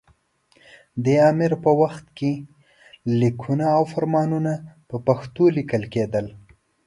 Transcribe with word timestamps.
دې 1.03 1.15
امیر 1.31 1.53
په 1.63 1.71
وخت 1.81 2.05
کې 2.17 2.31
لیکونه 3.19 3.65
او 3.77 3.83
فرمانونه 3.93 4.53
په 4.89 4.95
پښتو 5.07 5.43
لیکل 5.57 5.83
کېدل. 5.93 6.25